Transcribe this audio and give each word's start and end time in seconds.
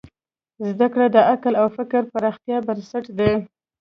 زدهکړه 0.69 1.07
د 1.15 1.17
عقل 1.31 1.53
او 1.61 1.67
فکر 1.77 2.01
پراختیا 2.13 2.57
بنسټ 2.67 3.05
دی. 3.19 3.33